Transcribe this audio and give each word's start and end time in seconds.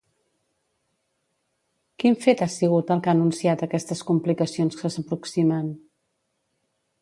Quin 2.03 2.17
fet 2.23 2.41
ha 2.45 2.47
sigut 2.53 2.93
el 2.95 3.03
que 3.07 3.11
ha 3.11 3.15
anunciat 3.19 3.65
aquestes 3.67 4.03
complicacions 4.09 4.81
que 4.81 4.93
s'aproximen? 4.97 5.71